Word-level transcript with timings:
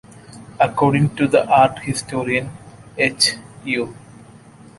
According 0.59 1.15
to 1.17 1.27
the 1.27 1.47
art 1.47 1.77
historian 1.77 2.49
H.-U. 2.97 3.93